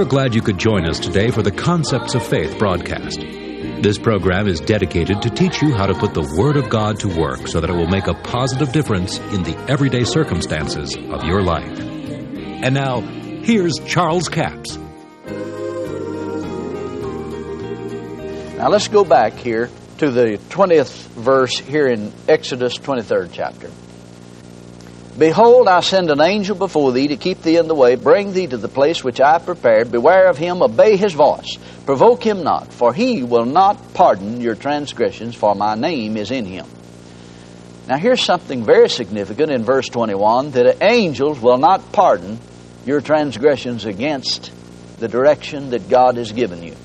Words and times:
are 0.00 0.04
glad 0.06 0.34
you 0.34 0.40
could 0.40 0.56
join 0.56 0.86
us 0.86 0.98
today 0.98 1.30
for 1.30 1.42
the 1.42 1.50
Concepts 1.50 2.14
of 2.14 2.26
Faith 2.26 2.58
broadcast. 2.58 3.20
This 3.20 3.98
program 3.98 4.48
is 4.48 4.58
dedicated 4.58 5.20
to 5.20 5.28
teach 5.28 5.60
you 5.60 5.74
how 5.74 5.84
to 5.84 5.92
put 5.92 6.14
the 6.14 6.26
Word 6.38 6.56
of 6.56 6.70
God 6.70 6.98
to 7.00 7.08
work 7.08 7.46
so 7.46 7.60
that 7.60 7.68
it 7.68 7.74
will 7.74 7.86
make 7.86 8.06
a 8.06 8.14
positive 8.14 8.72
difference 8.72 9.18
in 9.18 9.42
the 9.42 9.54
everyday 9.68 10.04
circumstances 10.04 10.96
of 10.96 11.24
your 11.24 11.42
life. 11.42 11.78
And 11.78 12.74
now, 12.74 13.02
here's 13.02 13.78
Charles 13.86 14.30
Capps. 14.30 14.78
Now 18.56 18.70
let's 18.70 18.88
go 18.88 19.04
back 19.04 19.34
here 19.34 19.68
to 19.98 20.10
the 20.10 20.40
20th 20.48 21.08
verse 21.08 21.58
here 21.58 21.88
in 21.88 22.10
Exodus 22.26 22.78
23rd 22.78 23.28
chapter. 23.34 23.70
Behold, 25.20 25.68
I 25.68 25.80
send 25.80 26.10
an 26.10 26.22
angel 26.22 26.56
before 26.56 26.92
thee 26.92 27.08
to 27.08 27.16
keep 27.18 27.42
thee 27.42 27.58
in 27.58 27.68
the 27.68 27.74
way, 27.74 27.94
bring 27.94 28.32
thee 28.32 28.46
to 28.46 28.56
the 28.56 28.70
place 28.70 29.04
which 29.04 29.20
I 29.20 29.32
have 29.32 29.44
prepared. 29.44 29.92
Beware 29.92 30.30
of 30.30 30.38
him, 30.38 30.62
obey 30.62 30.96
his 30.96 31.12
voice. 31.12 31.58
Provoke 31.84 32.24
him 32.24 32.42
not, 32.42 32.72
for 32.72 32.94
he 32.94 33.22
will 33.22 33.44
not 33.44 33.92
pardon 33.92 34.40
your 34.40 34.54
transgressions, 34.54 35.34
for 35.34 35.54
my 35.54 35.74
name 35.74 36.16
is 36.16 36.30
in 36.30 36.46
him. 36.46 36.66
Now 37.86 37.98
here's 37.98 38.22
something 38.22 38.64
very 38.64 38.88
significant 38.88 39.52
in 39.52 39.62
verse 39.62 39.90
21 39.90 40.52
that 40.52 40.82
angels 40.82 41.38
will 41.38 41.58
not 41.58 41.92
pardon 41.92 42.38
your 42.86 43.02
transgressions 43.02 43.84
against 43.84 44.50
the 45.00 45.08
direction 45.08 45.68
that 45.70 45.90
God 45.90 46.16
has 46.16 46.32
given 46.32 46.62
you. 46.62 46.76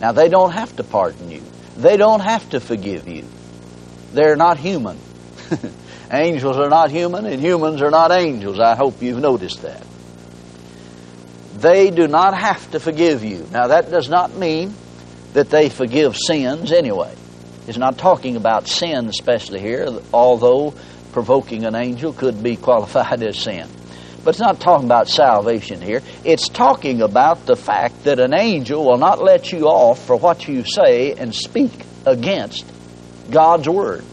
Now 0.00 0.12
they 0.12 0.30
don't 0.30 0.52
have 0.52 0.74
to 0.76 0.84
pardon 0.84 1.30
you. 1.30 1.42
They 1.76 1.98
don't 1.98 2.20
have 2.20 2.48
to 2.50 2.60
forgive 2.60 3.06
you. 3.06 3.26
They're 4.14 4.36
not 4.36 4.56
human. 4.56 4.98
Angels 6.12 6.56
are 6.56 6.68
not 6.68 6.90
human, 6.90 7.26
and 7.26 7.40
humans 7.40 7.82
are 7.82 7.90
not 7.90 8.12
angels. 8.12 8.60
I 8.60 8.76
hope 8.76 9.02
you've 9.02 9.18
noticed 9.18 9.62
that. 9.62 9.84
They 11.56 11.90
do 11.90 12.06
not 12.06 12.36
have 12.38 12.70
to 12.72 12.80
forgive 12.80 13.24
you. 13.24 13.46
Now, 13.50 13.68
that 13.68 13.90
does 13.90 14.08
not 14.08 14.36
mean 14.36 14.74
that 15.32 15.50
they 15.50 15.68
forgive 15.68 16.16
sins 16.16 16.70
anyway. 16.70 17.14
It's 17.66 17.78
not 17.78 17.98
talking 17.98 18.36
about 18.36 18.68
sin, 18.68 19.08
especially 19.08 19.60
here, 19.60 19.88
although 20.12 20.74
provoking 21.12 21.64
an 21.64 21.74
angel 21.74 22.12
could 22.12 22.42
be 22.42 22.56
qualified 22.68 23.22
as 23.22 23.38
sin. 23.38 23.68
But 24.22 24.30
it's 24.30 24.40
not 24.40 24.60
talking 24.60 24.86
about 24.86 25.08
salvation 25.08 25.80
here. 25.80 26.02
It's 26.24 26.48
talking 26.48 27.00
about 27.00 27.46
the 27.46 27.56
fact 27.56 28.04
that 28.04 28.18
an 28.18 28.34
angel 28.34 28.84
will 28.84 28.98
not 28.98 29.22
let 29.22 29.52
you 29.52 29.66
off 29.66 30.04
for 30.04 30.16
what 30.16 30.46
you 30.46 30.64
say 30.64 31.12
and 31.12 31.34
speak 31.34 31.72
against 32.04 32.64
God's 33.30 33.68
Word. 33.68 34.04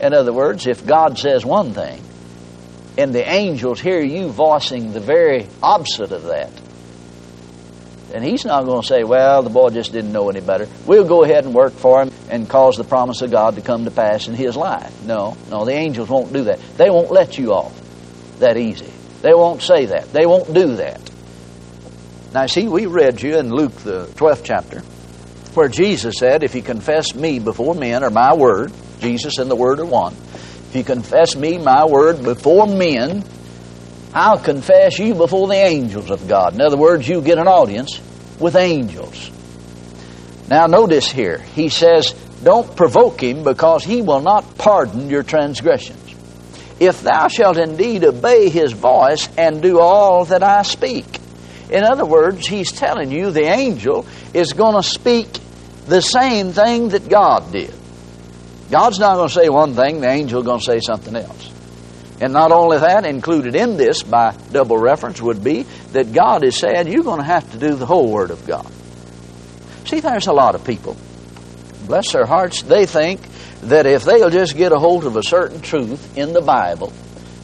In 0.00 0.12
other 0.12 0.32
words, 0.32 0.66
if 0.66 0.86
God 0.86 1.18
says 1.18 1.44
one 1.44 1.72
thing, 1.72 2.02
and 2.96 3.14
the 3.14 3.28
angels 3.28 3.80
hear 3.80 4.00
you 4.00 4.28
voicing 4.28 4.92
the 4.92 5.00
very 5.00 5.46
opposite 5.62 6.12
of 6.12 6.24
that, 6.24 6.50
then 8.10 8.22
he's 8.22 8.44
not 8.44 8.64
going 8.64 8.80
to 8.80 8.86
say, 8.86 9.02
well, 9.02 9.42
the 9.42 9.50
boy 9.50 9.70
just 9.70 9.92
didn't 9.92 10.12
know 10.12 10.30
any 10.30 10.40
better. 10.40 10.68
We'll 10.86 11.06
go 11.06 11.24
ahead 11.24 11.44
and 11.44 11.52
work 11.52 11.72
for 11.72 12.00
him 12.00 12.12
and 12.30 12.48
cause 12.48 12.76
the 12.76 12.84
promise 12.84 13.22
of 13.22 13.32
God 13.32 13.56
to 13.56 13.60
come 13.60 13.86
to 13.86 13.90
pass 13.90 14.28
in 14.28 14.34
his 14.34 14.56
life. 14.56 15.02
No, 15.04 15.36
no, 15.50 15.64
the 15.64 15.72
angels 15.72 16.08
won't 16.08 16.32
do 16.32 16.44
that. 16.44 16.60
They 16.76 16.90
won't 16.90 17.10
let 17.10 17.38
you 17.38 17.52
off 17.52 17.76
that 18.38 18.56
easy. 18.56 18.92
They 19.22 19.34
won't 19.34 19.62
say 19.62 19.86
that. 19.86 20.12
They 20.12 20.26
won't 20.26 20.52
do 20.54 20.76
that. 20.76 21.00
Now, 22.32 22.46
see, 22.46 22.68
we 22.68 22.86
read 22.86 23.22
you 23.22 23.38
in 23.38 23.50
Luke, 23.52 23.74
the 23.78 24.06
12th 24.14 24.42
chapter, 24.44 24.80
where 25.54 25.68
Jesus 25.68 26.16
said, 26.18 26.42
If 26.44 26.54
you 26.54 26.62
confess 26.62 27.14
me 27.14 27.38
before 27.38 27.74
men 27.74 28.04
or 28.04 28.10
my 28.10 28.34
word, 28.34 28.72
Jesus 29.04 29.38
and 29.38 29.50
the 29.50 29.56
Word 29.56 29.80
are 29.80 29.84
one. 29.84 30.14
If 30.14 30.78
you 30.78 30.84
confess 30.84 31.36
me, 31.36 31.58
my 31.58 31.84
word, 31.84 32.24
before 32.24 32.66
men, 32.66 33.22
I'll 34.12 34.38
confess 34.38 34.98
you 34.98 35.14
before 35.14 35.46
the 35.46 35.54
angels 35.54 36.10
of 36.10 36.26
God. 36.26 36.54
In 36.54 36.60
other 36.60 36.76
words, 36.76 37.08
you 37.08 37.20
get 37.20 37.38
an 37.38 37.46
audience 37.46 38.00
with 38.40 38.56
angels. 38.56 39.30
Now, 40.48 40.66
notice 40.66 41.10
here, 41.10 41.38
he 41.38 41.68
says, 41.68 42.12
Don't 42.42 42.76
provoke 42.76 43.22
him 43.22 43.44
because 43.44 43.84
he 43.84 44.02
will 44.02 44.20
not 44.20 44.58
pardon 44.58 45.08
your 45.10 45.22
transgressions. 45.22 46.00
If 46.80 47.02
thou 47.02 47.28
shalt 47.28 47.56
indeed 47.56 48.04
obey 48.04 48.48
his 48.48 48.72
voice 48.72 49.28
and 49.36 49.62
do 49.62 49.78
all 49.78 50.24
that 50.24 50.42
I 50.42 50.62
speak. 50.62 51.20
In 51.70 51.84
other 51.84 52.04
words, 52.04 52.46
he's 52.46 52.72
telling 52.72 53.12
you 53.12 53.30
the 53.30 53.46
angel 53.46 54.06
is 54.32 54.54
going 54.54 54.74
to 54.74 54.82
speak 54.82 55.28
the 55.86 56.00
same 56.00 56.52
thing 56.52 56.88
that 56.88 57.08
God 57.08 57.52
did. 57.52 57.74
God's 58.74 58.98
not 58.98 59.14
going 59.14 59.28
to 59.28 59.34
say 59.34 59.48
one 59.48 59.74
thing, 59.74 60.00
the 60.00 60.10
angel 60.10 60.40
is 60.40 60.44
going 60.44 60.58
to 60.58 60.64
say 60.64 60.80
something 60.80 61.14
else. 61.14 61.52
And 62.20 62.32
not 62.32 62.50
only 62.50 62.78
that, 62.78 63.06
included 63.06 63.54
in 63.54 63.76
this 63.76 64.02
by 64.02 64.36
double 64.50 64.76
reference 64.78 65.22
would 65.22 65.44
be 65.44 65.62
that 65.92 66.12
God 66.12 66.42
is 66.42 66.56
saying 66.56 66.88
you're 66.88 67.04
going 67.04 67.20
to 67.20 67.24
have 67.24 67.48
to 67.52 67.58
do 67.58 67.76
the 67.76 67.86
whole 67.86 68.10
Word 68.10 68.32
of 68.32 68.44
God. 68.48 68.68
See, 69.86 70.00
there's 70.00 70.26
a 70.26 70.32
lot 70.32 70.56
of 70.56 70.64
people, 70.64 70.96
bless 71.86 72.10
their 72.10 72.26
hearts, 72.26 72.62
they 72.62 72.84
think 72.84 73.20
that 73.60 73.86
if 73.86 74.02
they'll 74.02 74.28
just 74.28 74.56
get 74.56 74.72
a 74.72 74.78
hold 74.80 75.04
of 75.04 75.14
a 75.14 75.22
certain 75.22 75.60
truth 75.60 76.18
in 76.18 76.32
the 76.32 76.42
Bible, 76.42 76.92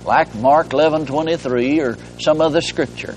like 0.05 0.35
Mark 0.35 0.73
11 0.73 1.07
23 1.07 1.79
or 1.79 1.97
some 2.19 2.41
other 2.41 2.61
scripture, 2.61 3.15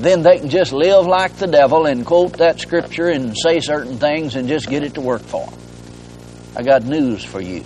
then 0.00 0.24
they 0.24 0.40
can 0.40 0.48
just 0.48 0.72
live 0.72 1.06
like 1.06 1.36
the 1.36 1.46
devil 1.46 1.86
and 1.86 2.04
quote 2.04 2.38
that 2.38 2.58
scripture 2.58 3.06
and 3.06 3.38
say 3.38 3.60
certain 3.60 3.98
things 3.98 4.34
and 4.34 4.48
just 4.48 4.68
get 4.68 4.82
it 4.82 4.94
to 4.94 5.00
work 5.00 5.22
for 5.22 5.46
them. 5.46 5.61
I 6.54 6.62
got 6.62 6.84
news 6.84 7.24
for 7.24 7.40
you. 7.40 7.64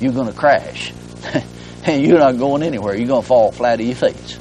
You're 0.00 0.12
going 0.12 0.28
to 0.28 0.38
crash. 0.38 0.92
and 1.84 2.02
you're 2.02 2.18
not 2.18 2.38
going 2.38 2.62
anywhere. 2.62 2.94
You're 2.94 3.08
going 3.08 3.22
to 3.22 3.28
fall 3.28 3.52
flat 3.52 3.80
on 3.80 3.86
your 3.86 3.94
face. 3.94 4.38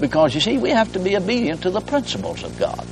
Because 0.00 0.34
you 0.34 0.40
see, 0.40 0.58
we 0.58 0.70
have 0.70 0.92
to 0.92 0.98
be 0.98 1.16
obedient 1.16 1.62
to 1.62 1.70
the 1.70 1.80
principles 1.80 2.42
of 2.44 2.58
God. 2.58 2.86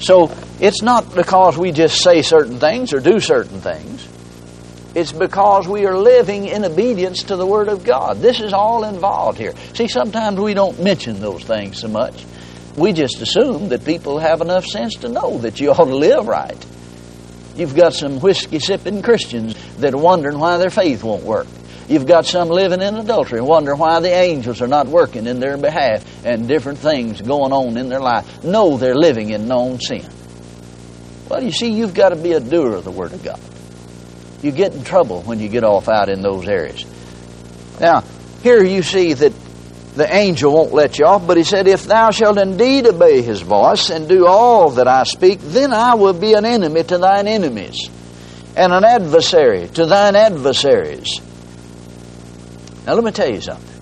So 0.00 0.30
it's 0.60 0.82
not 0.82 1.14
because 1.14 1.56
we 1.56 1.72
just 1.72 2.02
say 2.02 2.22
certain 2.22 2.58
things 2.58 2.92
or 2.92 3.00
do 3.00 3.20
certain 3.20 3.60
things. 3.60 4.06
It's 4.94 5.12
because 5.12 5.68
we 5.68 5.84
are 5.84 5.96
living 5.96 6.46
in 6.46 6.64
obedience 6.64 7.24
to 7.24 7.36
the 7.36 7.46
Word 7.46 7.68
of 7.68 7.84
God. 7.84 8.18
This 8.18 8.40
is 8.40 8.52
all 8.52 8.84
involved 8.84 9.38
here. 9.38 9.54
See, 9.74 9.88
sometimes 9.88 10.38
we 10.38 10.54
don't 10.54 10.80
mention 10.82 11.20
those 11.20 11.44
things 11.44 11.80
so 11.80 11.88
much. 11.88 12.24
We 12.76 12.92
just 12.92 13.20
assume 13.20 13.68
that 13.70 13.84
people 13.84 14.18
have 14.18 14.40
enough 14.40 14.64
sense 14.66 14.94
to 14.96 15.08
know 15.08 15.38
that 15.38 15.60
you 15.60 15.70
ought 15.70 15.84
to 15.84 15.96
live 15.96 16.26
right. 16.26 16.56
You've 17.56 17.74
got 17.74 17.94
some 17.94 18.20
whiskey 18.20 18.58
sipping 18.58 19.02
Christians 19.02 19.54
that 19.78 19.94
are 19.94 20.00
wondering 20.00 20.38
why 20.38 20.58
their 20.58 20.70
faith 20.70 21.02
won't 21.02 21.24
work. 21.24 21.46
You've 21.88 22.06
got 22.06 22.26
some 22.26 22.48
living 22.48 22.82
in 22.82 22.96
adultery, 22.96 23.40
wondering 23.40 23.78
why 23.78 24.00
the 24.00 24.12
angels 24.12 24.60
are 24.60 24.66
not 24.66 24.88
working 24.88 25.26
in 25.26 25.38
their 25.38 25.56
behalf 25.56 26.04
and 26.24 26.48
different 26.48 26.80
things 26.80 27.20
going 27.20 27.52
on 27.52 27.76
in 27.76 27.88
their 27.88 28.00
life. 28.00 28.44
No, 28.44 28.76
they're 28.76 28.96
living 28.96 29.30
in 29.30 29.46
known 29.46 29.80
sin. 29.80 30.04
Well, 31.28 31.42
you 31.42 31.52
see, 31.52 31.72
you've 31.72 31.94
got 31.94 32.10
to 32.10 32.16
be 32.16 32.32
a 32.32 32.40
doer 32.40 32.74
of 32.74 32.84
the 32.84 32.90
Word 32.90 33.12
of 33.12 33.22
God. 33.22 33.40
You 34.42 34.50
get 34.50 34.74
in 34.74 34.84
trouble 34.84 35.22
when 35.22 35.40
you 35.40 35.48
get 35.48 35.64
off 35.64 35.88
out 35.88 36.08
in 36.08 36.22
those 36.22 36.46
areas. 36.48 36.84
Now, 37.80 38.02
here 38.42 38.62
you 38.62 38.82
see 38.82 39.12
that 39.12 39.32
the 39.96 40.14
angel 40.14 40.52
won't 40.52 40.74
let 40.74 40.98
you 40.98 41.06
off, 41.06 41.26
but 41.26 41.38
he 41.38 41.42
said, 41.42 41.66
If 41.66 41.84
thou 41.84 42.10
shalt 42.10 42.36
indeed 42.36 42.86
obey 42.86 43.22
his 43.22 43.40
voice 43.40 43.88
and 43.88 44.06
do 44.06 44.26
all 44.26 44.68
that 44.72 44.86
I 44.86 45.04
speak, 45.04 45.40
then 45.40 45.72
I 45.72 45.94
will 45.94 46.12
be 46.12 46.34
an 46.34 46.44
enemy 46.44 46.84
to 46.84 46.98
thine 46.98 47.26
enemies, 47.26 47.88
and 48.54 48.74
an 48.74 48.84
adversary 48.84 49.68
to 49.68 49.86
thine 49.86 50.14
adversaries. 50.14 51.18
Now 52.86 52.92
let 52.92 53.04
me 53.04 53.10
tell 53.10 53.30
you 53.30 53.40
something. 53.40 53.72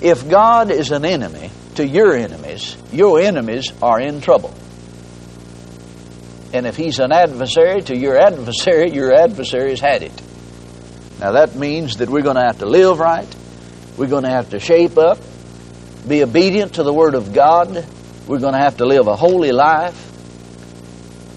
If 0.00 0.26
God 0.26 0.70
is 0.70 0.90
an 0.90 1.04
enemy 1.04 1.50
to 1.74 1.86
your 1.86 2.14
enemies, 2.14 2.74
your 2.90 3.20
enemies 3.20 3.70
are 3.82 4.00
in 4.00 4.22
trouble. 4.22 4.54
And 6.54 6.66
if 6.66 6.76
he's 6.76 6.98
an 6.98 7.12
adversary 7.12 7.82
to 7.82 7.96
your 7.96 8.18
adversary, 8.18 8.90
your 8.90 9.12
adversary's 9.12 9.80
had 9.80 10.02
it. 10.02 10.22
Now 11.20 11.32
that 11.32 11.54
means 11.56 11.98
that 11.98 12.08
we're 12.08 12.22
going 12.22 12.36
to 12.36 12.42
have 12.42 12.60
to 12.60 12.66
live 12.66 12.98
right. 12.98 13.28
We're 13.98 14.08
going 14.08 14.24
to 14.24 14.30
have 14.30 14.50
to 14.50 14.58
shape 14.58 14.96
up 14.96 15.18
be 16.06 16.22
obedient 16.22 16.74
to 16.74 16.82
the 16.82 16.92
Word 16.92 17.14
of 17.14 17.32
God. 17.32 17.86
We're 18.26 18.40
going 18.40 18.54
to 18.54 18.60
have 18.60 18.78
to 18.78 18.86
live 18.86 19.06
a 19.06 19.16
holy 19.16 19.52
life. 19.52 20.08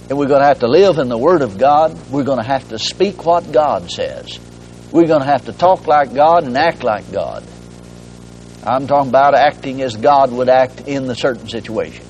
And 0.10 0.18
we're 0.18 0.28
going 0.28 0.42
to 0.42 0.48
have 0.48 0.60
to 0.60 0.68
live 0.68 0.98
in 0.98 1.10
the 1.10 1.18
Word 1.18 1.42
of 1.42 1.58
God. 1.58 2.10
We're 2.10 2.24
going 2.24 2.40
to 2.40 2.48
have 2.48 2.70
to 2.70 2.80
speak 2.80 3.26
what 3.26 3.52
God 3.52 3.90
says. 3.92 4.40
We're 4.92 5.08
going 5.08 5.22
to 5.22 5.28
have 5.28 5.46
to 5.46 5.54
talk 5.54 5.88
like 5.88 6.14
God 6.14 6.46
and 6.46 6.58
act 6.58 6.84
like 6.84 7.12
God. 7.12 7.44
I'm 8.64 8.88
talking 8.88 9.10
about 9.10 9.36
acting 9.36 9.82
as 9.82 9.96
God 9.96 10.32
would 10.32 10.50
act 10.50 10.82
in 10.88 11.06
the 11.06 11.16
certain 11.16 11.48
situation. 11.48 12.06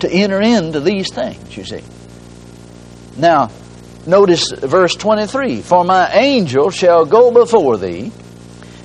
To 0.00 0.10
enter 0.10 0.40
into 0.40 0.80
these 0.80 1.10
things, 1.10 1.56
you 1.56 1.64
see. 1.64 1.82
Now, 3.16 3.50
notice 4.06 4.52
verse 4.52 4.94
23 4.94 5.62
For 5.62 5.84
my 5.84 6.10
angel 6.12 6.70
shall 6.70 7.06
go 7.06 7.30
before 7.30 7.78
thee 7.78 8.12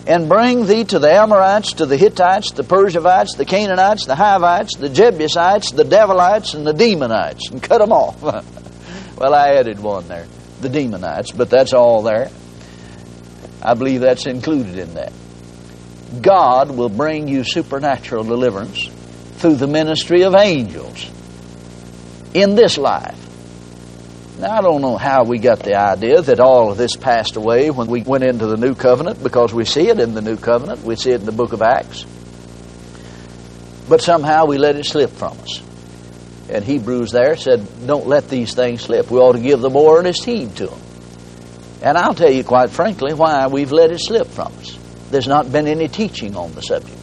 and 0.10 0.28
bring 0.28 0.66
thee 0.66 0.84
to 0.84 0.98
the 0.98 1.14
Amorites, 1.14 1.74
to 1.74 1.86
the 1.86 1.96
Hittites, 1.96 2.52
the 2.54 2.64
Perizzites, 2.64 3.36
the 3.36 3.46
Canaanites, 3.46 4.08
the 4.08 4.16
Hivites, 4.16 4.76
the 4.76 4.90
Jebusites, 4.90 5.72
the 5.72 5.84
Devilites, 5.84 6.56
and 6.56 6.66
the 6.66 6.74
Demonites, 6.74 7.52
and 7.52 7.62
cut 7.62 7.78
them 7.78 7.92
off. 7.92 8.20
well, 9.18 9.36
I 9.36 9.50
added 9.50 9.80
one 9.80 10.08
there, 10.08 10.26
the 10.62 10.68
Demonites, 10.68 11.38
but 11.38 11.52
that's 11.52 11.74
all 11.74 12.02
there. 12.02 12.32
I 13.62 13.76
believe 13.76 14.02
that's 14.02 14.26
included 14.26 14.80
in 14.80 14.96
that. 14.96 15.14
God 16.20 16.76
will 16.76 16.90
bring 16.90 17.28
you 17.28 17.44
supernatural 17.44 18.24
deliverance 18.24 18.88
through 19.38 19.58
the 19.58 19.68
ministry 19.68 20.24
of 20.24 20.34
angels 20.34 21.08
in 22.34 22.56
this 22.56 22.80
life. 22.80 23.29
Now, 24.40 24.58
I 24.58 24.62
don't 24.62 24.82
know 24.82 24.96
how 24.96 25.26
we 25.26 25.38
got 25.38 25.60
the 25.60 25.76
idea 25.76 26.22
that 26.22 26.40
all 26.40 26.72
of 26.72 26.78
this 26.78 26.96
passed 26.96 27.36
away 27.36 27.72
when 27.72 27.88
we 27.88 28.04
went 28.04 28.24
into 28.24 28.48
the 28.48 28.56
New 28.56 28.74
Covenant 28.74 29.22
because 29.22 29.54
we 29.54 29.66
see 29.66 29.90
it 29.90 30.00
in 30.00 30.14
the 30.14 30.22
New 30.22 30.38
Covenant. 30.38 30.82
We 30.84 30.96
see 30.96 31.12
it 31.12 31.20
in 31.20 31.26
the 31.26 31.34
book 31.34 31.52
of 31.52 31.62
Acts. 31.62 32.06
But 33.90 34.02
somehow 34.02 34.46
we 34.46 34.58
let 34.58 34.78
it 34.78 34.86
slip 34.86 35.10
from 35.10 35.38
us. 35.40 35.62
And 36.50 36.64
Hebrews 36.64 37.12
there 37.12 37.36
said, 37.36 37.68
don't 37.86 38.08
let 38.08 38.30
these 38.30 38.54
things 38.54 38.84
slip. 38.84 39.12
We 39.12 39.20
ought 39.20 39.34
to 39.34 39.42
give 39.42 39.60
the 39.60 39.70
more 39.70 40.00
earnest 40.00 40.24
heed 40.24 40.56
to 40.56 40.68
them. 40.68 40.80
And 41.82 41.98
I'll 41.98 42.16
tell 42.16 42.32
you 42.32 42.46
quite 42.46 42.70
frankly 42.70 43.14
why 43.14 43.48
we've 43.48 43.74
let 43.74 43.92
it 43.92 44.00
slip 44.00 44.28
from 44.28 44.54
us. 44.60 44.80
There's 45.12 45.28
not 45.28 45.52
been 45.52 45.68
any 45.68 45.90
teaching 45.90 46.38
on 46.38 46.54
the 46.54 46.62
subject. 46.62 46.98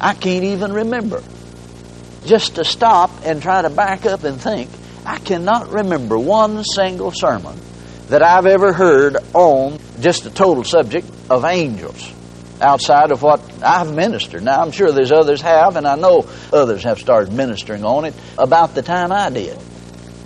I 0.00 0.14
can't 0.14 0.44
even 0.44 0.72
remember. 0.72 1.22
Just 2.24 2.54
to 2.54 2.64
stop 2.64 3.10
and 3.22 3.42
try 3.42 3.60
to 3.60 3.68
back 3.70 4.06
up 4.06 4.24
and 4.24 4.40
think, 4.40 4.70
I 5.06 5.18
cannot 5.18 5.70
remember 5.70 6.18
one 6.18 6.64
single 6.64 7.12
sermon 7.12 7.56
that 8.08 8.24
I've 8.24 8.46
ever 8.46 8.72
heard 8.72 9.16
on 9.34 9.78
just 10.00 10.24
the 10.24 10.30
total 10.30 10.64
subject 10.64 11.08
of 11.30 11.44
angels 11.44 12.12
outside 12.60 13.12
of 13.12 13.22
what 13.22 13.40
I've 13.62 13.94
ministered. 13.94 14.42
Now, 14.42 14.60
I'm 14.60 14.72
sure 14.72 14.90
there's 14.90 15.12
others 15.12 15.40
have, 15.42 15.76
and 15.76 15.86
I 15.86 15.94
know 15.94 16.28
others 16.52 16.82
have 16.82 16.98
started 16.98 17.32
ministering 17.32 17.84
on 17.84 18.04
it 18.04 18.14
about 18.36 18.74
the 18.74 18.82
time 18.82 19.12
I 19.12 19.30
did. 19.30 19.56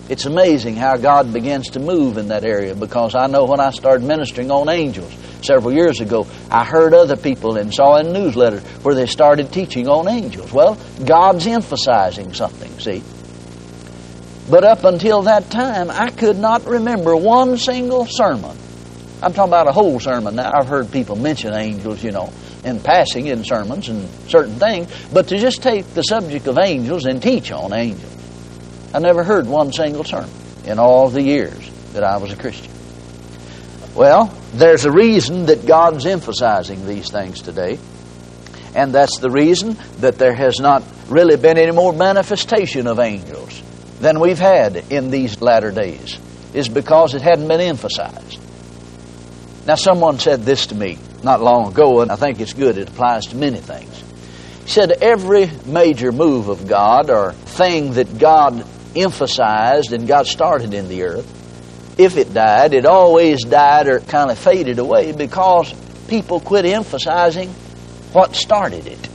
It's 0.08 0.24
amazing 0.24 0.76
how 0.76 0.96
God 0.96 1.32
begins 1.32 1.68
to 1.72 1.80
move 1.80 2.16
in 2.16 2.28
that 2.28 2.44
area 2.44 2.74
because 2.74 3.14
I 3.14 3.26
know 3.26 3.44
when 3.44 3.60
I 3.60 3.70
started 3.72 4.06
ministering 4.06 4.50
on 4.50 4.70
angels 4.70 5.12
several 5.42 5.74
years 5.74 6.00
ago, 6.00 6.26
I 6.50 6.64
heard 6.64 6.94
other 6.94 7.16
people 7.16 7.58
and 7.58 7.72
saw 7.72 7.96
in 7.96 8.06
newsletters 8.06 8.62
where 8.82 8.94
they 8.94 9.06
started 9.06 9.52
teaching 9.52 9.88
on 9.88 10.08
angels. 10.08 10.52
Well, 10.52 10.78
God's 11.04 11.46
emphasizing 11.46 12.32
something, 12.32 12.78
see. 12.80 13.02
But 14.50 14.64
up 14.64 14.82
until 14.82 15.22
that 15.22 15.48
time, 15.48 15.90
I 15.90 16.10
could 16.10 16.36
not 16.36 16.64
remember 16.64 17.14
one 17.14 17.56
single 17.56 18.04
sermon. 18.04 18.56
I'm 19.22 19.32
talking 19.32 19.50
about 19.50 19.68
a 19.68 19.72
whole 19.72 20.00
sermon 20.00 20.34
now. 20.34 20.50
I've 20.52 20.66
heard 20.66 20.90
people 20.90 21.14
mention 21.14 21.54
angels, 21.54 22.02
you 22.02 22.10
know, 22.10 22.32
in 22.64 22.80
passing 22.80 23.28
in 23.28 23.44
sermons 23.44 23.88
and 23.88 24.08
certain 24.28 24.56
things, 24.56 24.92
but 25.12 25.28
to 25.28 25.38
just 25.38 25.62
take 25.62 25.86
the 25.94 26.02
subject 26.02 26.48
of 26.48 26.58
angels 26.58 27.04
and 27.04 27.22
teach 27.22 27.52
on 27.52 27.72
angels. 27.72 28.12
I 28.92 28.98
never 28.98 29.22
heard 29.22 29.46
one 29.46 29.72
single 29.72 30.02
sermon 30.02 30.30
in 30.64 30.80
all 30.80 31.10
the 31.10 31.22
years 31.22 31.70
that 31.92 32.02
I 32.02 32.16
was 32.16 32.32
a 32.32 32.36
Christian. 32.36 32.72
Well, 33.94 34.34
there's 34.54 34.84
a 34.84 34.90
reason 34.90 35.46
that 35.46 35.64
God's 35.64 36.06
emphasizing 36.06 36.88
these 36.88 37.08
things 37.08 37.40
today. 37.42 37.78
And 38.74 38.92
that's 38.92 39.18
the 39.18 39.30
reason 39.30 39.76
that 39.98 40.18
there 40.18 40.34
has 40.34 40.58
not 40.58 40.82
really 41.08 41.36
been 41.36 41.56
any 41.56 41.72
more 41.72 41.92
manifestation 41.92 42.88
of 42.88 42.98
angels 42.98 43.62
than 44.00 44.18
we've 44.18 44.38
had 44.38 44.76
in 44.90 45.10
these 45.10 45.40
latter 45.40 45.70
days, 45.70 46.18
is 46.52 46.68
because 46.68 47.14
it 47.14 47.22
hadn't 47.22 47.48
been 47.48 47.60
emphasized. 47.60 48.40
Now, 49.66 49.76
someone 49.76 50.18
said 50.18 50.42
this 50.42 50.66
to 50.66 50.74
me 50.74 50.98
not 51.22 51.40
long 51.42 51.70
ago, 51.70 52.00
and 52.00 52.10
I 52.10 52.16
think 52.16 52.40
it's 52.40 52.54
good. 52.54 52.78
It 52.78 52.88
applies 52.88 53.26
to 53.26 53.36
many 53.36 53.58
things. 53.58 54.02
He 54.64 54.70
said, 54.70 54.90
Every 54.90 55.50
major 55.66 56.12
move 56.12 56.48
of 56.48 56.66
God 56.66 57.10
or 57.10 57.32
thing 57.32 57.92
that 57.92 58.18
God 58.18 58.66
emphasized 58.96 59.92
and 59.92 60.08
got 60.08 60.26
started 60.26 60.74
in 60.74 60.88
the 60.88 61.02
earth, 61.02 61.98
if 61.98 62.16
it 62.16 62.32
died, 62.32 62.72
it 62.72 62.86
always 62.86 63.44
died 63.44 63.86
or 63.86 64.00
kind 64.00 64.30
of 64.30 64.38
faded 64.38 64.78
away 64.78 65.12
because 65.12 65.74
people 66.08 66.40
quit 66.40 66.64
emphasizing 66.64 67.50
what 68.12 68.34
started 68.34 68.86
it. 68.86 69.08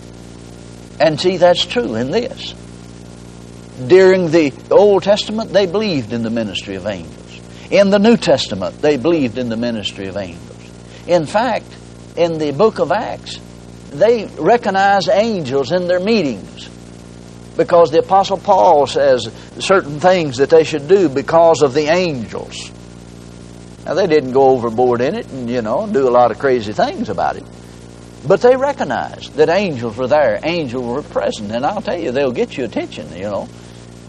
And 1.00 1.20
see, 1.20 1.38
that's 1.38 1.66
true 1.66 1.96
in 1.96 2.12
this. 2.12 2.54
During 3.88 4.32
the 4.32 4.54
Old 4.72 5.04
Testament, 5.04 5.52
they 5.52 5.66
believed 5.66 6.14
in 6.14 6.24
the 6.24 6.30
ministry 6.30 6.76
of 6.76 6.88
angels. 6.88 7.42
In 7.72 7.90
the 7.90 8.00
New 8.00 8.16
Testament, 8.16 8.82
they 8.82 8.98
believed 8.98 9.38
in 9.38 9.50
the 9.50 9.58
ministry 9.58 10.08
of 10.08 10.18
angels. 10.18 10.72
In 11.08 11.26
fact, 11.26 11.66
in 12.16 12.38
the 12.38 12.52
book 12.52 12.80
of 12.80 12.92
Acts, 12.92 13.40
they 13.92 14.26
recognize 14.40 15.10
angels 15.10 15.72
in 15.72 15.88
their 15.88 16.00
meetings 16.00 16.70
because 17.58 17.92
the 17.92 18.00
Apostle 18.00 18.38
Paul 18.38 18.88
says 18.88 19.32
certain 19.60 20.00
things 20.00 20.38
that 20.38 20.50
they 20.50 20.64
should 20.64 20.88
do 20.88 21.10
because 21.10 21.62
of 21.62 21.74
the 21.74 21.88
angels. 21.88 22.72
Now, 23.86 23.94
they 23.94 24.08
didn't 24.08 24.32
go 24.32 24.50
overboard 24.50 25.02
in 25.02 25.16
it 25.16 25.30
and, 25.32 25.50
you 25.50 25.62
know, 25.62 25.88
do 25.88 26.08
a 26.08 26.10
lot 26.10 26.32
of 26.32 26.40
crazy 26.40 26.74
things 26.74 27.10
about 27.10 27.38
it. 27.38 27.44
But 28.28 28.42
they 28.42 28.56
recognized 28.56 29.34
that 29.36 29.50
angels 29.50 29.96
were 29.96 30.08
there, 30.08 30.40
angels 30.44 30.84
were 30.84 31.04
present. 31.04 31.52
And 31.52 31.66
I'll 31.66 31.82
tell 31.82 32.00
you, 32.00 32.12
they'll 32.12 32.32
get 32.32 32.58
you 32.58 32.66
attention, 32.66 33.16
you 33.16 33.24
know. 33.24 33.48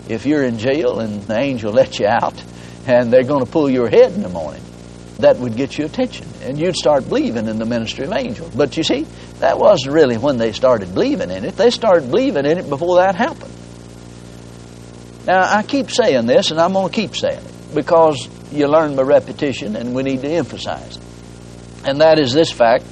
If 0.08 0.26
you're 0.26 0.44
in 0.44 0.58
jail 0.58 1.00
and 1.00 1.22
the 1.22 1.38
angel 1.38 1.72
lets 1.72 1.98
you 1.98 2.06
out 2.06 2.42
and 2.86 3.12
they're 3.12 3.24
going 3.24 3.44
to 3.44 3.50
pull 3.50 3.68
your 3.68 3.88
head 3.88 4.12
in 4.12 4.22
the 4.22 4.28
morning, 4.28 4.62
that 5.18 5.38
would 5.38 5.56
get 5.56 5.78
you 5.78 5.84
attention. 5.84 6.26
And 6.42 6.58
you'd 6.58 6.76
start 6.76 7.08
believing 7.08 7.48
in 7.48 7.58
the 7.58 7.64
ministry 7.64 8.04
of 8.04 8.12
angels. 8.12 8.54
But 8.54 8.76
you 8.76 8.82
see, 8.82 9.06
that 9.40 9.58
wasn't 9.58 9.94
really 9.94 10.18
when 10.18 10.36
they 10.36 10.52
started 10.52 10.92
believing 10.94 11.30
in 11.30 11.44
it. 11.44 11.56
They 11.56 11.70
started 11.70 12.10
believing 12.10 12.44
in 12.44 12.58
it 12.58 12.68
before 12.68 12.96
that 12.96 13.14
happened. 13.14 13.52
Now, 15.26 15.42
I 15.42 15.62
keep 15.62 15.90
saying 15.90 16.26
this, 16.26 16.50
and 16.50 16.60
I'm 16.60 16.72
going 16.72 16.88
to 16.88 16.94
keep 16.94 17.16
saying 17.16 17.40
it 17.44 17.74
because 17.74 18.28
you 18.52 18.68
learn 18.68 18.94
by 18.94 19.02
repetition, 19.02 19.74
and 19.74 19.94
we 19.94 20.02
need 20.04 20.20
to 20.20 20.28
emphasize 20.28 20.96
it. 20.96 21.02
And 21.84 22.00
that 22.00 22.18
is 22.18 22.32
this 22.32 22.52
fact 22.52 22.84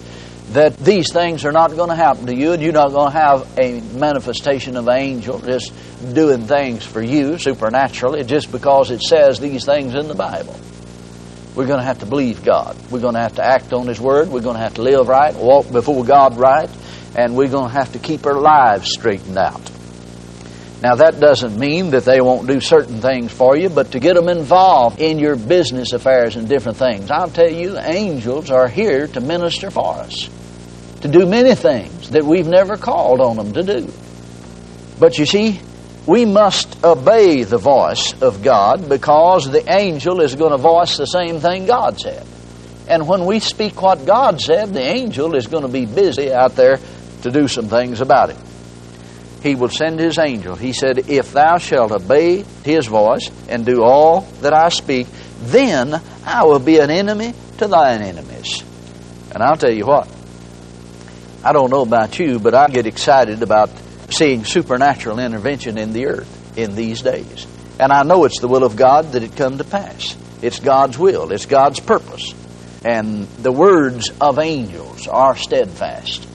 that 0.52 0.76
these 0.76 1.12
things 1.12 1.44
are 1.44 1.52
not 1.52 1.74
going 1.74 1.88
to 1.88 1.96
happen 1.96 2.26
to 2.26 2.34
you, 2.34 2.52
and 2.52 2.62
you're 2.62 2.72
not 2.72 2.90
going 2.92 3.10
to 3.10 3.18
have 3.18 3.58
a 3.58 3.80
manifestation 3.96 4.76
of 4.76 4.86
an 4.86 4.98
angel 4.98 5.38
just 5.40 5.72
doing 6.14 6.46
things 6.46 6.84
for 6.84 7.02
you 7.02 7.38
supernaturally 7.38 8.24
just 8.24 8.52
because 8.52 8.90
it 8.90 9.00
says 9.00 9.40
these 9.40 9.64
things 9.64 9.94
in 9.94 10.06
the 10.06 10.14
Bible. 10.14 10.54
We're 11.54 11.66
going 11.66 11.78
to 11.78 11.84
have 11.84 12.00
to 12.00 12.06
believe 12.06 12.44
God. 12.44 12.76
We're 12.90 13.00
going 13.00 13.14
to 13.14 13.20
have 13.20 13.36
to 13.36 13.44
act 13.44 13.72
on 13.72 13.86
His 13.86 14.00
Word. 14.00 14.28
We're 14.28 14.42
going 14.42 14.56
to 14.56 14.62
have 14.62 14.74
to 14.74 14.82
live 14.82 15.08
right, 15.08 15.34
walk 15.34 15.70
before 15.70 16.04
God 16.04 16.36
right, 16.36 16.68
and 17.16 17.36
we're 17.36 17.48
going 17.48 17.68
to 17.68 17.74
have 17.74 17.92
to 17.92 17.98
keep 17.98 18.26
our 18.26 18.38
lives 18.40 18.90
straightened 18.92 19.38
out. 19.38 19.70
Now, 20.84 20.96
that 20.96 21.18
doesn't 21.18 21.58
mean 21.58 21.92
that 21.92 22.04
they 22.04 22.20
won't 22.20 22.46
do 22.46 22.60
certain 22.60 23.00
things 23.00 23.32
for 23.32 23.56
you, 23.56 23.70
but 23.70 23.92
to 23.92 23.98
get 23.98 24.16
them 24.16 24.28
involved 24.28 25.00
in 25.00 25.18
your 25.18 25.34
business 25.34 25.94
affairs 25.94 26.36
and 26.36 26.46
different 26.46 26.76
things. 26.76 27.10
I'll 27.10 27.30
tell 27.30 27.48
you, 27.48 27.78
angels 27.78 28.50
are 28.50 28.68
here 28.68 29.06
to 29.06 29.20
minister 29.22 29.70
for 29.70 29.94
us, 29.94 30.28
to 31.00 31.08
do 31.08 31.24
many 31.24 31.54
things 31.54 32.10
that 32.10 32.22
we've 32.22 32.46
never 32.46 32.76
called 32.76 33.22
on 33.22 33.38
them 33.38 33.54
to 33.54 33.62
do. 33.62 33.90
But 35.00 35.16
you 35.16 35.24
see, 35.24 35.58
we 36.06 36.26
must 36.26 36.84
obey 36.84 37.44
the 37.44 37.56
voice 37.56 38.12
of 38.20 38.42
God 38.42 38.86
because 38.86 39.50
the 39.50 39.64
angel 39.66 40.20
is 40.20 40.34
going 40.34 40.52
to 40.52 40.58
voice 40.58 40.98
the 40.98 41.06
same 41.06 41.40
thing 41.40 41.64
God 41.64 41.98
said. 41.98 42.26
And 42.88 43.08
when 43.08 43.24
we 43.24 43.40
speak 43.40 43.80
what 43.80 44.04
God 44.04 44.38
said, 44.38 44.74
the 44.74 44.82
angel 44.82 45.34
is 45.34 45.46
going 45.46 45.62
to 45.62 45.72
be 45.72 45.86
busy 45.86 46.30
out 46.30 46.56
there 46.56 46.76
to 47.22 47.30
do 47.30 47.48
some 47.48 47.68
things 47.68 48.02
about 48.02 48.28
it 48.28 48.36
he 49.44 49.54
will 49.54 49.68
send 49.68 50.00
his 50.00 50.18
angel. 50.18 50.56
He 50.56 50.72
said, 50.72 51.10
If 51.10 51.34
thou 51.34 51.58
shalt 51.58 51.92
obey 51.92 52.44
his 52.64 52.86
voice 52.86 53.30
and 53.46 53.66
do 53.66 53.82
all 53.82 54.22
that 54.40 54.54
I 54.54 54.70
speak, 54.70 55.06
then 55.42 56.00
I 56.24 56.44
will 56.44 56.58
be 56.58 56.78
an 56.78 56.88
enemy 56.90 57.34
to 57.58 57.68
thine 57.68 58.00
enemies. 58.00 58.64
And 59.34 59.42
I'll 59.42 59.56
tell 59.56 59.70
you 59.70 59.84
what, 59.84 60.08
I 61.44 61.52
don't 61.52 61.70
know 61.70 61.82
about 61.82 62.18
you, 62.18 62.38
but 62.38 62.54
I 62.54 62.68
get 62.68 62.86
excited 62.86 63.42
about 63.42 63.68
seeing 64.08 64.46
supernatural 64.46 65.18
intervention 65.18 65.76
in 65.76 65.92
the 65.92 66.06
earth 66.06 66.56
in 66.56 66.74
these 66.74 67.02
days. 67.02 67.46
And 67.78 67.92
I 67.92 68.02
know 68.02 68.24
it's 68.24 68.40
the 68.40 68.48
will 68.48 68.64
of 68.64 68.76
God 68.76 69.12
that 69.12 69.22
it 69.22 69.36
come 69.36 69.58
to 69.58 69.64
pass. 69.64 70.16
It's 70.40 70.58
God's 70.58 70.98
will, 70.98 71.30
it's 71.32 71.44
God's 71.44 71.80
purpose. 71.80 72.32
And 72.82 73.26
the 73.42 73.52
words 73.52 74.10
of 74.22 74.38
angels 74.38 75.06
are 75.06 75.36
steadfast. 75.36 76.26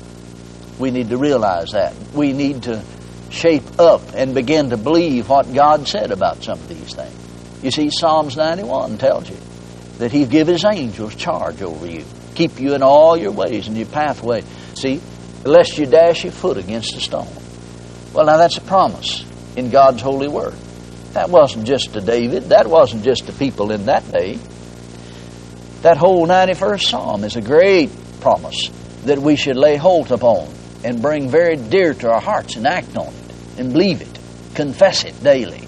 We 0.78 0.92
need 0.92 1.10
to 1.10 1.18
realize 1.18 1.72
that. 1.72 1.96
We 2.14 2.34
need 2.34 2.64
to 2.64 2.84
shape 3.30 3.80
up 3.80 4.02
and 4.16 4.34
begin 4.34 4.72
to 4.72 4.78
believe 4.78 5.30
what 5.30 5.54
God 5.54 5.88
said 5.88 6.12
about 6.12 6.44
some 6.44 6.60
of 6.60 6.68
these 6.68 6.94
things. 6.94 7.16
You 7.64 7.72
see, 7.72 7.90
Psalms 7.92 8.38
91 8.38 8.98
tells 8.98 9.30
you 9.30 9.38
that 9.98 10.12
He'd 10.12 10.30
give 10.30 10.48
His 10.48 10.66
angels 10.66 11.16
charge 11.16 11.62
over 11.62 11.86
you, 11.86 12.06
keep 12.36 12.60
you 12.60 12.74
in 12.74 12.84
all 12.84 13.18
your 13.18 13.32
ways 13.32 13.68
and 13.68 13.78
your 13.78 13.88
pathway. 13.88 14.44
See, 14.76 15.02
lest 15.44 15.78
you 15.78 15.86
dash 15.86 16.24
your 16.24 16.34
foot 16.34 16.58
against 16.58 16.96
a 16.96 17.02
stone. 17.02 17.28
Well, 18.14 18.26
now 18.26 18.38
that's 18.38 18.58
a 18.58 18.62
promise 18.62 19.26
in 19.56 19.70
God's 19.70 20.02
holy 20.02 20.28
word. 20.28 20.56
That 21.14 21.30
wasn't 21.30 21.66
just 21.66 21.94
to 21.94 22.02
David, 22.02 22.44
that 22.46 22.68
wasn't 22.68 23.04
just 23.04 23.26
to 23.28 23.34
people 23.34 23.72
in 23.72 23.86
that 23.86 24.10
day. 24.12 24.40
That 25.82 25.98
whole 25.98 26.28
91st 26.28 26.82
Psalm 26.82 27.24
is 27.24 27.36
a 27.36 27.42
great 27.42 27.90
promise 28.22 28.70
that 29.06 29.18
we 29.20 29.36
should 29.36 29.56
lay 29.56 29.76
hold 29.76 30.12
upon 30.12 30.54
and 30.84 31.02
bring 31.02 31.30
very 31.30 31.56
dear 31.56 31.94
to 31.94 32.12
our 32.12 32.22
hearts 32.22 32.56
and 32.56 32.66
act 32.68 32.96
on 32.98 33.14
it 33.14 33.60
and 33.60 33.74
believe 33.74 34.02
it. 34.02 34.20
Confess 34.56 35.04
it 35.06 35.22
daily. 35.24 35.68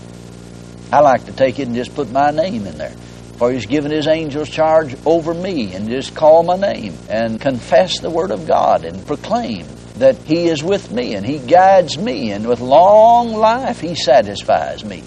I 0.91 0.99
like 0.99 1.25
to 1.25 1.31
take 1.31 1.59
it 1.59 1.67
and 1.67 1.75
just 1.75 1.95
put 1.95 2.11
my 2.11 2.31
name 2.31 2.65
in 2.65 2.77
there. 2.77 2.95
For 3.37 3.51
he's 3.51 3.65
given 3.65 3.91
his 3.91 4.07
angels 4.07 4.49
charge 4.49 4.95
over 5.05 5.33
me 5.33 5.73
and 5.73 5.89
just 5.89 6.13
call 6.15 6.43
my 6.43 6.57
name 6.57 6.95
and 7.09 7.39
confess 7.41 7.99
the 7.99 8.09
word 8.09 8.31
of 8.31 8.47
God 8.47 8.85
and 8.85 9.05
proclaim 9.07 9.65
that 10.01 10.17
He 10.17 10.47
is 10.47 10.63
with 10.63 10.91
me 10.91 11.15
and 11.15 11.25
He 11.25 11.39
guides 11.39 11.97
me, 11.97 12.31
and 12.31 12.47
with 12.47 12.59
long 12.59 13.33
life 13.33 13.79
He 13.79 13.95
satisfies 13.95 14.83
me. 14.83 15.03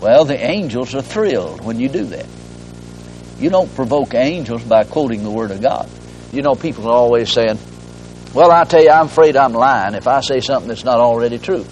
Well, 0.00 0.24
the 0.24 0.38
angels 0.38 0.94
are 0.94 1.02
thrilled 1.02 1.64
when 1.64 1.78
you 1.78 1.88
do 1.88 2.04
that. 2.04 2.26
You 3.38 3.50
don't 3.50 3.72
provoke 3.74 4.14
angels 4.14 4.62
by 4.62 4.84
quoting 4.84 5.22
the 5.22 5.30
Word 5.30 5.50
of 5.50 5.60
God. 5.60 5.88
You 6.32 6.42
know, 6.42 6.54
people 6.54 6.88
are 6.88 6.96
always 6.96 7.30
saying, 7.30 7.58
Well, 8.34 8.50
I 8.50 8.64
tell 8.64 8.82
you, 8.82 8.88
I'm 8.88 9.06
afraid 9.06 9.36
I'm 9.36 9.52
lying 9.52 9.94
if 9.94 10.08
I 10.08 10.20
say 10.20 10.40
something 10.40 10.68
that's 10.68 10.84
not 10.84 11.00
already 11.00 11.38
true. 11.38 11.66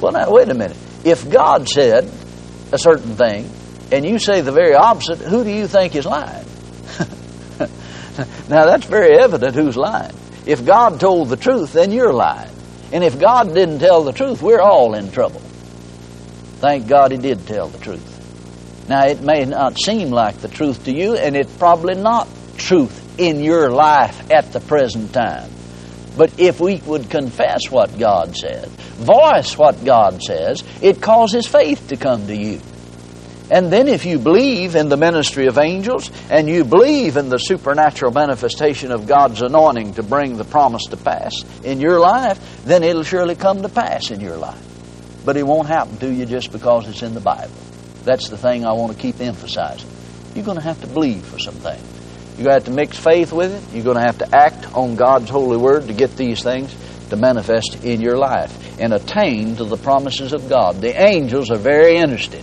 Well, 0.00 0.12
now, 0.12 0.30
wait 0.30 0.48
a 0.48 0.54
minute. 0.54 0.76
If 1.04 1.28
God 1.28 1.68
said 1.68 2.08
a 2.72 2.78
certain 2.78 3.16
thing, 3.16 3.50
and 3.90 4.06
you 4.06 4.20
say 4.20 4.40
the 4.40 4.52
very 4.52 4.74
opposite, 4.74 5.18
who 5.18 5.42
do 5.42 5.50
you 5.50 5.66
think 5.66 5.96
is 5.96 6.06
lying? 6.06 6.46
now, 8.48 8.66
that's 8.66 8.86
very 8.86 9.18
evident 9.18 9.56
who's 9.56 9.76
lying. 9.76 10.14
If 10.46 10.64
God 10.64 11.00
told 11.00 11.28
the 11.28 11.36
truth, 11.36 11.72
then 11.72 11.90
you're 11.90 12.12
lying. 12.12 12.54
And 12.92 13.02
if 13.02 13.18
God 13.18 13.52
didn't 13.52 13.80
tell 13.80 14.04
the 14.04 14.12
truth, 14.12 14.42
we're 14.42 14.60
all 14.60 14.94
in 14.94 15.10
trouble. 15.10 15.40
Thank 16.60 16.86
God 16.86 17.10
He 17.10 17.18
did 17.18 17.48
tell 17.48 17.68
the 17.68 17.78
truth. 17.78 18.06
Now, 18.88 19.06
it 19.06 19.22
may 19.22 19.44
not 19.44 19.76
seem 19.76 20.10
like 20.10 20.36
the 20.38 20.48
truth 20.48 20.84
to 20.84 20.92
you, 20.92 21.16
and 21.16 21.36
it's 21.36 21.52
probably 21.56 21.94
not 21.94 22.28
truth 22.56 23.18
in 23.18 23.40
your 23.40 23.70
life 23.70 24.30
at 24.30 24.52
the 24.52 24.60
present 24.60 25.12
time. 25.12 25.50
But 26.16 26.38
if 26.38 26.60
we 26.60 26.76
would 26.86 27.08
confess 27.08 27.70
what 27.70 27.98
God 27.98 28.36
says, 28.36 28.66
voice 28.66 29.56
what 29.56 29.84
God 29.84 30.22
says, 30.22 30.62
it 30.82 31.00
causes 31.00 31.46
faith 31.46 31.88
to 31.88 31.96
come 31.96 32.26
to 32.26 32.36
you. 32.36 32.60
And 33.50 33.72
then 33.72 33.88
if 33.88 34.06
you 34.06 34.18
believe 34.18 34.76
in 34.76 34.88
the 34.88 34.96
ministry 34.96 35.46
of 35.46 35.58
angels 35.58 36.10
and 36.30 36.48
you 36.48 36.64
believe 36.64 37.16
in 37.16 37.30
the 37.30 37.38
supernatural 37.38 38.12
manifestation 38.12 38.92
of 38.92 39.08
God's 39.08 39.42
anointing 39.42 39.94
to 39.94 40.04
bring 40.04 40.36
the 40.36 40.44
promise 40.44 40.84
to 40.90 40.96
pass 40.96 41.44
in 41.64 41.80
your 41.80 41.98
life, 41.98 42.64
then 42.64 42.84
it'll 42.84 43.02
surely 43.02 43.34
come 43.34 43.62
to 43.62 43.68
pass 43.68 44.12
in 44.12 44.20
your 44.20 44.36
life. 44.36 44.64
But 45.24 45.36
it 45.36 45.44
won't 45.44 45.66
happen 45.66 45.98
to 45.98 46.12
you 46.12 46.26
just 46.26 46.52
because 46.52 46.88
it's 46.88 47.02
in 47.02 47.14
the 47.14 47.20
Bible. 47.20 47.52
That's 48.04 48.28
the 48.28 48.38
thing 48.38 48.64
I 48.64 48.72
want 48.72 48.92
to 48.92 48.98
keep 48.98 49.20
emphasizing. 49.20 49.90
You're 50.34 50.44
going 50.44 50.56
to 50.56 50.62
have 50.62 50.80
to 50.82 50.86
believe 50.86 51.24
for 51.24 51.38
some 51.40 51.54
things. 51.54 51.99
You're 52.40 52.46
going 52.46 52.62
to 52.62 52.64
have 52.64 52.74
to 52.74 52.80
mix 52.80 52.98
faith 52.98 53.34
with 53.34 53.52
it. 53.52 53.74
You're 53.74 53.84
going 53.84 53.98
to 53.98 54.02
have 54.02 54.16
to 54.20 54.34
act 54.34 54.74
on 54.74 54.96
God's 54.96 55.28
holy 55.28 55.58
word 55.58 55.88
to 55.88 55.92
get 55.92 56.16
these 56.16 56.42
things 56.42 56.74
to 57.10 57.16
manifest 57.16 57.84
in 57.84 58.00
your 58.00 58.16
life 58.16 58.80
and 58.80 58.94
attain 58.94 59.56
to 59.56 59.64
the 59.64 59.76
promises 59.76 60.32
of 60.32 60.48
God. 60.48 60.76
The 60.76 60.98
angels 60.98 61.50
are 61.50 61.58
very 61.58 61.98
interested 61.98 62.42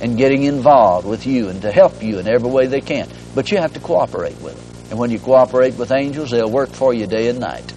in 0.00 0.14
getting 0.14 0.44
involved 0.44 1.08
with 1.08 1.26
you 1.26 1.48
and 1.48 1.60
to 1.62 1.72
help 1.72 2.04
you 2.04 2.20
in 2.20 2.28
every 2.28 2.48
way 2.48 2.68
they 2.68 2.80
can. 2.80 3.08
But 3.34 3.50
you 3.50 3.58
have 3.58 3.72
to 3.72 3.80
cooperate 3.80 4.40
with 4.40 4.54
them. 4.54 4.90
And 4.92 5.00
when 5.00 5.10
you 5.10 5.18
cooperate 5.18 5.74
with 5.74 5.90
angels, 5.90 6.30
they'll 6.30 6.48
work 6.48 6.70
for 6.70 6.94
you 6.94 7.08
day 7.08 7.26
and 7.26 7.40
night. 7.40 7.68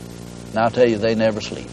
And 0.50 0.60
I'll 0.60 0.70
tell 0.70 0.88
you, 0.88 1.00
they 1.00 1.16
never 1.16 1.42
sleep. 1.42 1.72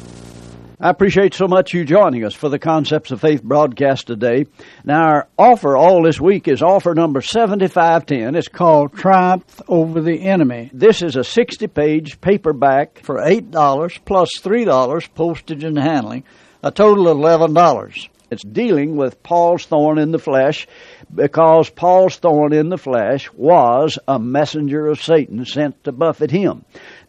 I 0.85 0.91
appreciate 0.91 1.33
so 1.33 1.47
much 1.47 1.73
you 1.73 1.85
joining 1.85 2.25
us 2.25 2.35
for 2.35 2.49
the 2.49 2.59
Concepts 2.59 3.13
of 3.13 3.21
Faith 3.21 3.41
broadcast 3.41 4.09
today. 4.09 4.47
Now, 4.85 5.05
our 5.05 5.29
offer 5.39 5.77
all 5.77 6.03
this 6.03 6.21
week 6.21 6.49
is 6.49 6.61
offer 6.61 6.93
number 6.93 7.21
7510. 7.21 8.35
It's 8.35 8.49
called 8.49 8.93
Triumph 8.93 9.63
Over 9.69 10.01
the 10.01 10.25
Enemy. 10.25 10.71
This 10.73 11.01
is 11.01 11.15
a 11.15 11.23
60 11.23 11.69
page 11.69 12.21
paperback 12.21 12.99
for 13.05 13.19
$8 13.19 14.05
plus 14.05 14.31
$3 14.41 15.15
postage 15.15 15.63
and 15.63 15.79
handling, 15.79 16.25
a 16.65 16.73
total 16.73 17.07
of 17.07 17.17
$11. 17.17 18.09
It's 18.33 18.43
dealing 18.43 18.97
with 18.97 19.23
Paul's 19.23 19.67
thorn 19.67 19.99
in 19.99 20.11
the 20.11 20.19
flesh 20.19 20.67
because 21.15 21.71
Paul's 21.71 22.17
thorn 22.17 22.53
in 22.53 22.71
the 22.71 22.79
flesh 22.79 23.31
was 23.35 24.01
a 24.09 24.19
messenger 24.19 24.89
of 24.89 25.01
Satan 25.01 25.45
sent 25.45 25.85
to 25.85 25.93
buffet 25.93 26.33
him. 26.33 26.65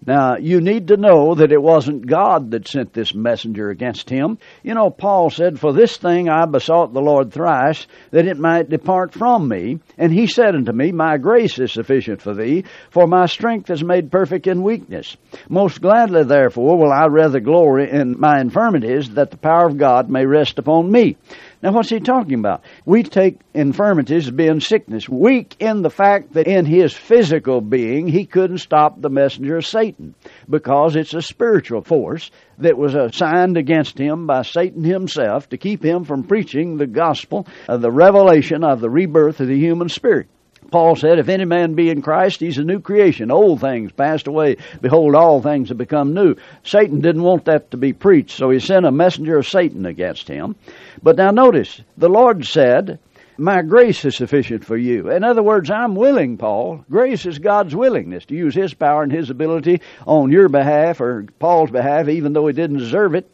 Now, 0.05 0.37
you 0.37 0.59
need 0.59 0.89
to 0.89 0.97
know 0.97 1.35
that 1.35 1.51
it 1.51 1.61
wasn't 1.61 2.07
God 2.07 2.51
that 2.51 2.67
sent 2.67 2.93
this 2.93 3.13
messenger 3.13 3.69
against 3.69 4.09
him. 4.09 4.37
You 4.61 4.73
know, 4.73 4.89
Paul 4.89 5.29
said, 5.29 5.59
For 5.59 5.71
this 5.71 5.95
thing 5.95 6.29
I 6.29 6.45
besought 6.45 6.93
the 6.93 7.01
Lord 7.01 7.31
thrice, 7.31 7.87
that 8.11 8.27
it 8.27 8.37
might 8.37 8.69
depart 8.69 9.13
from 9.13 9.47
me. 9.47 9.79
And 9.97 10.11
he 10.11 10.27
said 10.27 10.55
unto 10.55 10.73
me, 10.73 10.91
My 10.91 11.17
grace 11.17 11.57
is 11.57 11.71
sufficient 11.71 12.21
for 12.21 12.33
thee, 12.33 12.65
for 12.89 13.07
my 13.07 13.27
strength 13.27 13.69
is 13.69 13.83
made 13.83 14.11
perfect 14.11 14.47
in 14.47 14.61
weakness. 14.61 15.15
Most 15.47 15.81
gladly, 15.81 16.23
therefore, 16.23 16.77
will 16.77 16.91
I 16.91 17.05
rather 17.07 17.39
glory 17.39 17.89
in 17.89 18.19
my 18.19 18.41
infirmities, 18.41 19.11
that 19.11 19.31
the 19.31 19.37
power 19.37 19.67
of 19.67 19.77
God 19.77 20.09
may 20.09 20.25
rest 20.25 20.59
upon 20.59 20.91
me. 20.91 21.17
Now, 21.63 21.71
what's 21.71 21.89
he 21.89 22.01
talking 22.01 22.39
about? 22.39 22.65
We 22.85 23.03
take 23.03 23.39
infirmities 23.53 24.27
as 24.27 24.31
being 24.31 24.59
sickness, 24.59 25.07
weak 25.07 25.55
in 25.59 25.81
the 25.81 25.89
fact 25.89 26.33
that 26.33 26.45
in 26.45 26.65
his 26.65 26.91
physical 26.91 27.61
being 27.61 28.05
he 28.05 28.25
couldn't 28.25 28.57
stop 28.57 28.99
the 28.99 29.09
messenger 29.09 29.55
of 29.55 29.65
Satan 29.65 30.13
because 30.49 30.97
it's 30.97 31.13
a 31.13 31.21
spiritual 31.21 31.81
force 31.81 32.31
that 32.57 32.77
was 32.77 32.95
assigned 32.95 33.55
against 33.55 33.97
him 33.97 34.27
by 34.27 34.41
Satan 34.41 34.83
himself 34.83 35.47
to 35.49 35.57
keep 35.57 35.85
him 35.85 36.03
from 36.03 36.23
preaching 36.23 36.75
the 36.75 36.85
gospel 36.85 37.47
of 37.69 37.81
the 37.81 37.91
revelation 37.91 38.65
of 38.65 38.81
the 38.81 38.89
rebirth 38.89 39.39
of 39.39 39.47
the 39.47 39.57
human 39.57 39.87
spirit. 39.87 40.27
Paul 40.71 40.95
said, 40.95 41.19
If 41.19 41.29
any 41.29 41.45
man 41.45 41.73
be 41.73 41.89
in 41.89 42.01
Christ, 42.01 42.39
he's 42.39 42.57
a 42.57 42.63
new 42.63 42.79
creation. 42.79 43.31
Old 43.31 43.61
things 43.61 43.91
passed 43.91 44.27
away. 44.27 44.57
Behold, 44.81 45.15
all 45.15 45.41
things 45.41 45.69
have 45.69 45.77
become 45.77 46.13
new. 46.13 46.35
Satan 46.63 47.01
didn't 47.01 47.23
want 47.23 47.45
that 47.45 47.71
to 47.71 47.77
be 47.77 47.93
preached, 47.93 48.37
so 48.37 48.49
he 48.49 48.59
sent 48.59 48.85
a 48.85 48.91
messenger 48.91 49.37
of 49.37 49.47
Satan 49.47 49.85
against 49.85 50.27
him. 50.27 50.55
But 51.01 51.17
now 51.17 51.31
notice, 51.31 51.81
the 51.97 52.09
Lord 52.09 52.45
said, 52.45 52.99
my 53.37 53.63
grace 53.63 54.05
is 54.05 54.15
sufficient 54.15 54.63
for 54.63 54.77
you. 54.77 55.09
In 55.09 55.23
other 55.23 55.41
words, 55.41 55.71
I'm 55.71 55.95
willing, 55.95 56.37
Paul. 56.37 56.85
Grace 56.89 57.25
is 57.25 57.39
God's 57.39 57.75
willingness 57.75 58.25
to 58.25 58.35
use 58.35 58.53
His 58.53 58.75
power 58.75 59.01
and 59.01 59.11
His 59.11 59.31
ability 59.31 59.81
on 60.05 60.31
your 60.31 60.49
behalf 60.49 61.01
or 61.01 61.25
Paul's 61.39 61.71
behalf, 61.71 62.09
even 62.09 62.33
though 62.33 62.45
he 62.45 62.53
didn't 62.53 62.77
deserve 62.77 63.15
it. 63.15 63.29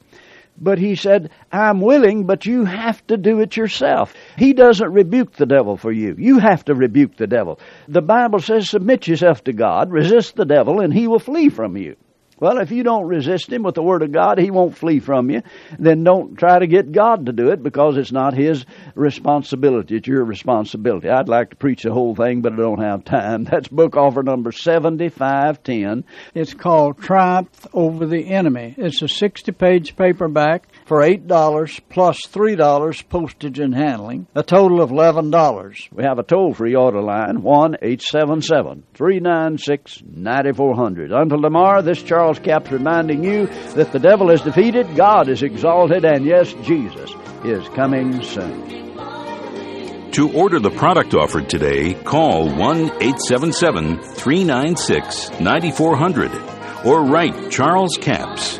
But 0.62 0.78
he 0.78 0.96
said, 0.96 1.32
I'm 1.52 1.80
willing, 1.80 2.26
but 2.26 2.46
you 2.46 2.66
have 2.66 3.06
to 3.08 3.18
do 3.18 3.40
it 3.40 3.56
yourself. 3.56 4.14
He 4.38 4.54
doesn't 4.54 4.92
rebuke 4.92 5.34
the 5.34 5.46
devil 5.46 5.78
for 5.78 5.92
you. 5.92 6.16
You 6.18 6.40
have 6.40 6.66
to 6.66 6.76
rebuke 6.76 7.16
the 7.16 7.28
devil. 7.28 7.60
The 7.88 8.02
Bible 8.02 8.40
says, 8.40 8.70
submit 8.70 9.08
yourself 9.08 9.44
to 9.46 9.54
God, 9.54 9.92
resist 9.92 10.36
the 10.36 10.46
devil, 10.46 10.82
and 10.82 10.94
he 10.94 11.08
will 11.08 11.20
flee 11.20 11.50
from 11.50 11.78
you. 11.78 11.96
Well, 12.40 12.60
if 12.60 12.72
you 12.72 12.84
don't 12.84 13.08
resist 13.08 13.52
him 13.52 13.64
with 13.64 13.76
the 13.76 13.84
Word 13.84 14.02
of 14.02 14.12
God, 14.12 14.40
he 14.40 14.50
won't 14.50 14.78
flee 14.78 15.00
from 15.00 15.30
you. 15.30 15.42
Then 15.78 16.04
don't 16.04 16.38
try 16.38 16.60
to 16.60 16.68
get 16.68 16.92
God 16.92 17.26
to 17.26 17.34
do 17.34 17.50
it 17.50 17.62
because 17.62 17.98
it's 17.98 18.12
not 18.12 18.34
his 18.34 18.66
responsibility. 18.96 19.98
It's 19.98 20.08
your 20.08 20.24
responsibility. 20.24 21.10
I'd 21.10 21.28
like 21.28 21.50
to 21.50 21.56
preach 21.56 21.84
the 21.84 21.94
whole 21.94 22.16
thing, 22.16 22.42
but 22.42 22.54
I 22.54 22.58
don't 22.58 22.82
have 22.82 23.04
time. 23.04 23.44
That's 23.50 23.68
book 23.68 23.98
offer 23.98 24.24
number 24.24 24.52
7510. 24.52 26.06
It's 26.34 26.54
called 26.54 27.02
Triumph 27.02 27.68
Over 27.74 28.06
the 28.06 28.30
Enemy. 28.30 28.76
It's 28.78 29.02
a 29.02 29.08
60 29.08 29.52
page 29.52 29.96
paperback 29.96 30.68
for 30.90 31.02
$8 31.02 31.82
plus 31.90 32.22
$3 32.28 33.10
postage 33.10 33.60
and 33.60 33.76
handling, 33.76 34.28
a 34.36 34.44
total 34.44 34.82
of 34.82 34.90
$11. 34.90 35.92
We 35.92 36.04
have 36.04 36.20
a 36.20 36.24
toll 36.24 36.54
free 36.54 36.76
order 36.76 37.02
line 37.02 37.42
1 37.42 37.76
877 37.82 38.84
396 38.94 40.04
9400. 40.06 41.12
Until 41.12 41.42
tomorrow, 41.42 41.82
this 41.82 42.02
Charles 42.02 42.30
Charles 42.30 42.40
Capps 42.40 42.72
reminding 42.72 43.24
you 43.24 43.48
that 43.76 43.92
the 43.92 44.00
devil 44.00 44.30
is 44.30 44.42
defeated, 44.42 44.96
God 44.96 45.30
is 45.30 45.42
exalted, 45.42 46.06
and 46.06 46.26
yes, 46.26 46.54
Jesus 46.64 47.12
is 47.44 47.68
coming 47.70 48.22
soon. 48.22 50.12
To 50.12 50.32
order 50.34 50.60
the 50.60 50.70
product 50.72 51.14
offered 51.16 51.50
today, 51.50 51.94
call 51.94 52.50
1 52.50 52.58
877 52.58 54.00
396 54.00 55.40
9400 55.40 56.32
or 56.86 57.04
write 57.04 57.52
Charles 57.52 57.98
Capps, 58.00 58.60